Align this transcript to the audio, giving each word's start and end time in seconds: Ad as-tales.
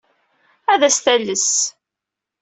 Ad 0.73 0.81
as-tales. 0.87 1.49